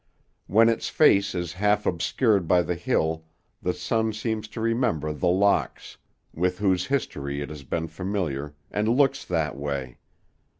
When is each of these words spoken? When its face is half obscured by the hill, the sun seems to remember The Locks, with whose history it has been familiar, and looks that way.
When 0.47 0.67
its 0.67 0.89
face 0.89 1.35
is 1.35 1.53
half 1.53 1.85
obscured 1.85 2.47
by 2.47 2.63
the 2.63 2.73
hill, 2.73 3.25
the 3.61 3.71
sun 3.71 4.13
seems 4.13 4.47
to 4.47 4.59
remember 4.59 5.13
The 5.13 5.27
Locks, 5.29 5.97
with 6.33 6.57
whose 6.57 6.87
history 6.87 7.39
it 7.39 7.51
has 7.51 7.61
been 7.63 7.87
familiar, 7.87 8.55
and 8.71 8.89
looks 8.89 9.23
that 9.25 9.55
way. 9.55 9.99